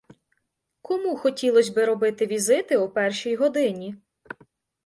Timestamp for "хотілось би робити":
1.17-2.25